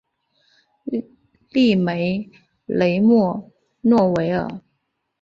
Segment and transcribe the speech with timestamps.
[1.51, 2.27] 利梅
[2.65, 3.51] 雷默
[3.81, 4.47] 诺维尔。